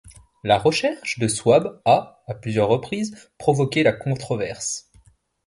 [0.43, 4.89] La recherche de Swaab a, à plusieurs reprises, provoqué la controverse.